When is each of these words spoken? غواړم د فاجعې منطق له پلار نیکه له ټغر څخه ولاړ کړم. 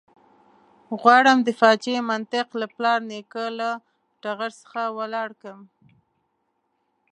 غواړم 0.99 1.37
د 1.43 1.49
فاجعې 1.59 1.99
منطق 2.11 2.47
له 2.61 2.67
پلار 2.75 2.99
نیکه 3.11 3.43
له 3.59 3.69
ټغر 4.21 4.51
څخه 4.61 4.81
ولاړ 4.97 5.29
کړم. 5.41 5.61